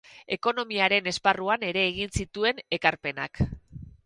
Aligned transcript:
Ekonomiaren 0.35 1.09
esparruan 1.11 1.67
ere 1.69 1.83
egin 1.91 2.17
zituen 2.21 2.63
ekarpenak. 2.79 3.45